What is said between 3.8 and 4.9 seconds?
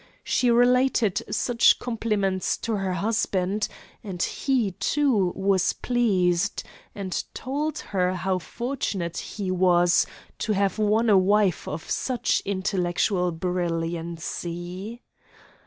and he,